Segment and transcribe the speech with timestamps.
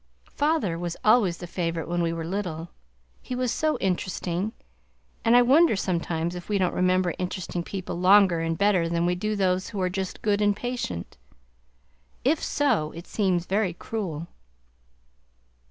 [0.31, 2.71] Father was always the favorite when we were little,
[3.21, 4.51] he was so interesting,
[5.23, 9.13] and I wonder sometimes if we don't remember interesting people longer and better than we
[9.13, 11.19] do those who are just good and patient.
[12.25, 14.27] If so it seems very cruel.